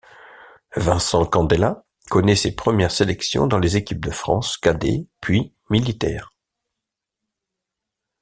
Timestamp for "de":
4.03-4.09